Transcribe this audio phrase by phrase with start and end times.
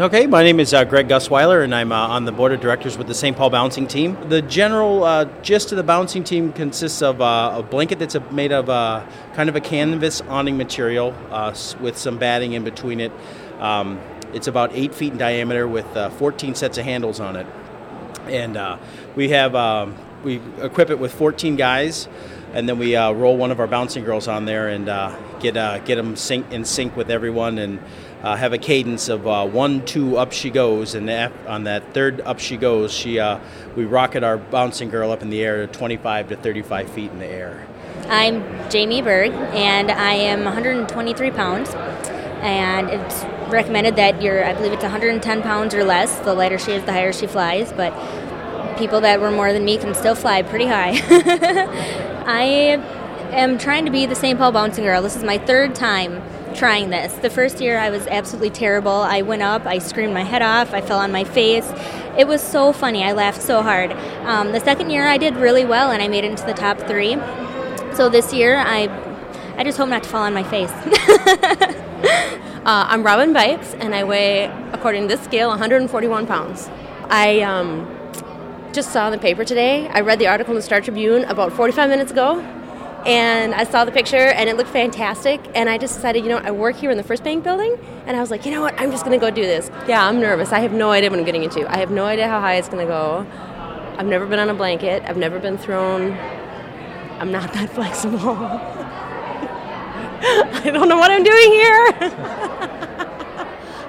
[0.00, 2.96] Okay, my name is uh, Greg Gusweiler, and I'm uh, on the board of directors
[2.96, 3.36] with the St.
[3.36, 4.16] Paul bouncing team.
[4.30, 8.20] The general uh, gist of the bouncing team consists of uh, a blanket that's a,
[8.32, 12.98] made of uh, kind of a canvas awning material uh, with some batting in between
[12.98, 13.12] it.
[13.58, 14.00] Um,
[14.32, 15.84] it's about eight feet in diameter with
[16.14, 17.46] 14 sets of handles on it,
[18.24, 18.80] and
[19.16, 22.08] we have um, we equip it with 14 guys
[22.52, 25.56] and then we uh, roll one of our bouncing girls on there and uh, get
[25.56, 27.78] uh, get them sync, in sync with everyone and
[28.22, 31.08] uh, have a cadence of uh, one, two, up she goes, and
[31.46, 33.38] on that third up she goes, she uh,
[33.76, 37.18] we rocket our bouncing girl up in the air to 25 to 35 feet in
[37.18, 37.66] the air.
[38.08, 41.70] I'm Jamie Berg, and I am 123 pounds,
[42.42, 46.18] and it's recommended that you're, I believe it's 110 pounds or less.
[46.20, 47.92] The lighter she is, the higher she flies, but
[48.80, 50.92] people that were more than me can still fly pretty high.
[52.26, 52.80] I
[53.30, 54.38] am trying to be the St.
[54.38, 55.02] Paul bouncing girl.
[55.02, 56.22] This is my third time
[56.54, 57.12] trying this.
[57.16, 58.90] The first year I was absolutely terrible.
[58.90, 61.70] I went up, I screamed my head off, I fell on my face.
[62.16, 63.04] It was so funny.
[63.04, 63.92] I laughed so hard.
[64.24, 66.78] Um, the second year I did really well and I made it into the top
[66.78, 67.16] three.
[67.94, 68.88] So this year I,
[69.58, 70.70] I just hope not to fall on my face.
[72.64, 76.70] uh, I'm Robin Bites and I weigh, according to this scale, 141 pounds.
[77.10, 77.99] I um,
[78.72, 79.88] just saw in the paper today.
[79.88, 82.40] I read the article in the Star Tribune about 45 minutes ago
[83.06, 85.40] and I saw the picture and it looked fantastic.
[85.54, 88.16] And I just decided, you know, I work here in the First Bank building, and
[88.16, 89.70] I was like, you know what, I'm just going to go do this.
[89.88, 90.52] Yeah, I'm nervous.
[90.52, 91.66] I have no idea what I'm getting into.
[91.70, 93.26] I have no idea how high it's going to go.
[93.98, 95.02] I've never been on a blanket.
[95.06, 96.12] I've never been thrown.
[97.18, 98.18] I'm not that flexible.
[100.22, 101.90] I don't know what I'm doing here.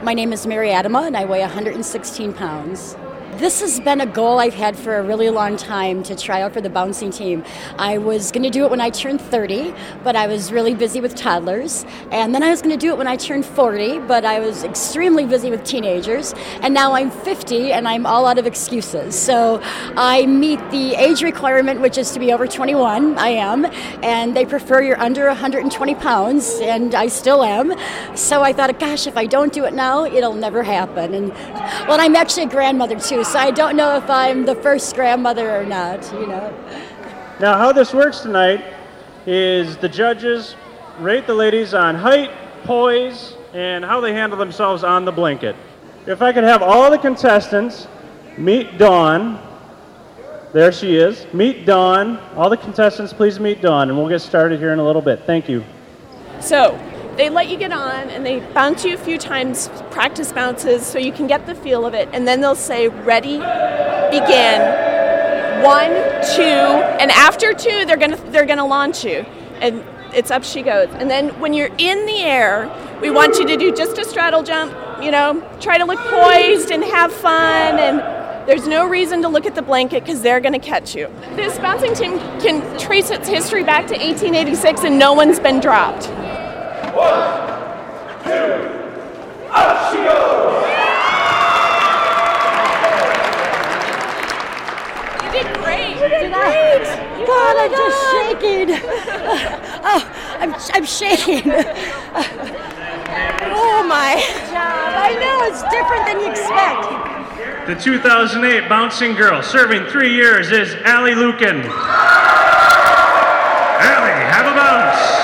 [0.04, 2.96] My name is Mary Adama, and I weigh 116 pounds.
[3.42, 6.54] This has been a goal I've had for a really long time to try out
[6.54, 7.44] for the bouncing team.
[7.80, 11.02] I was going to do it when I turned 30, but I was really busy
[11.02, 11.84] with toddlers.
[12.12, 14.64] And then I was going to do it when I turned 40, but I was
[14.64, 16.36] extremely busy with teenagers.
[16.62, 19.20] And now I'm 50 and I'm all out of excuses.
[19.20, 23.18] So I meet the age requirement, which is to be over 21.
[23.18, 23.66] I am.
[24.04, 27.74] And they prefer you're under 120 pounds, and I still am.
[28.16, 31.16] So I thought, gosh, if I don't do it now, it'll never happen.
[31.16, 31.30] And
[31.88, 35.56] well, I'm actually a grandmother too, so I don't know if I'm the first grandmother
[35.56, 36.54] or not, you know.
[37.40, 38.62] Now, how this works tonight
[39.26, 40.56] is the judges
[41.00, 42.32] rate the ladies on height,
[42.66, 45.56] poise, and how they handle themselves on the blanket.
[46.08, 47.88] If I could have all the contestants
[48.38, 49.42] meet Dawn.
[50.52, 51.26] There she is.
[51.34, 52.18] Meet Dawn.
[52.36, 55.22] All the contestants, please meet Dawn, and we'll get started here in a little bit.
[55.26, 55.64] Thank you.
[56.42, 56.78] So,
[57.18, 60.98] they let you get on and they bounce you a few times, practice bounces, so
[60.98, 63.38] you can get the feel of it, and then they'll say, Ready,
[64.12, 64.90] begin.
[65.64, 65.92] One,
[66.36, 69.26] two, and after two, they're gonna they're gonna launch you,
[69.60, 69.84] and
[70.14, 70.90] it's up she goes.
[70.94, 72.68] And then when you're in the air,
[73.02, 74.74] we want you to do just a straddle jump.
[75.04, 78.22] You know, try to look poised and have fun and.
[78.42, 81.08] There's no reason to look at the blanket because they're going to catch you.
[81.36, 86.10] This bouncing team can trace its history back to 1886 and no one's been dropped.
[97.26, 98.70] God, I'm just shaking.
[99.84, 100.02] oh,
[100.40, 101.52] I'm, I'm shaking.
[103.54, 104.24] oh my.
[104.54, 107.68] I know, it's different than you expect.
[107.68, 111.62] The 2008 Bouncing Girl serving three years is Allie Lukin.
[111.62, 111.72] Allie,
[114.32, 115.21] have a bounce.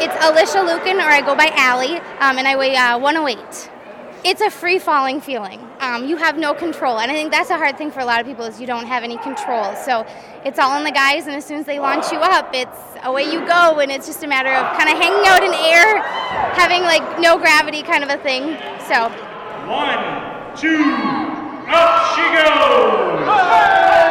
[0.00, 3.70] It's Alicia Lucan, or I go by Allie, um, and I weigh uh, 108.
[4.24, 5.60] It's a free falling feeling.
[5.80, 8.20] Um, you have no control, and I think that's a hard thing for a lot
[8.20, 9.74] of people is you don't have any control.
[9.76, 10.06] So
[10.44, 13.24] it's all in the guys, and as soon as they launch you up, it's away
[13.24, 16.02] you go, and it's just a matter of kind of hanging out in air,
[16.54, 18.56] having like no gravity kind of a thing.
[18.88, 19.08] So
[19.68, 20.00] one,
[20.56, 20.80] two,
[21.68, 24.09] up she goes.